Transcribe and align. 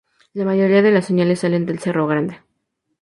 La 0.33 0.45
mayoría 0.45 0.81
de 0.81 0.89
las 0.89 1.05
señales 1.05 1.41
salen 1.41 1.67
del 1.67 1.77
Cerro 1.77 2.07
Grande. 2.07 2.39